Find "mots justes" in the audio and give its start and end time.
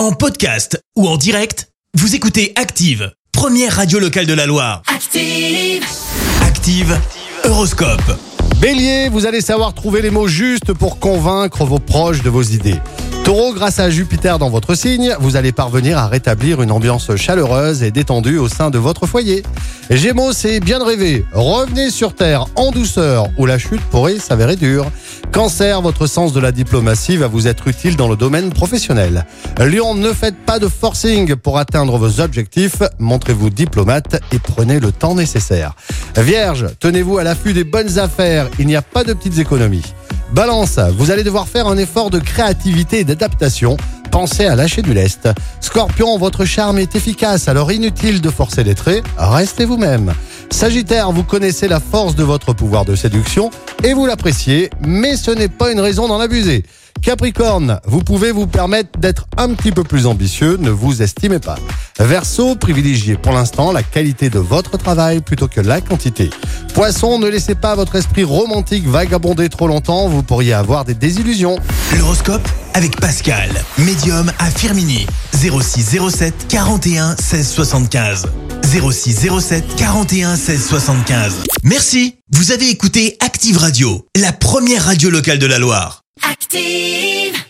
10.08-10.72